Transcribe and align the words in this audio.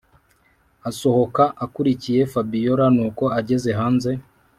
asohoka 0.89 1.43
akurikiye 1.65 2.21
fabiora 2.31 2.85
nuko 2.95 3.23
ageze 3.39 3.69
haze 3.79 4.11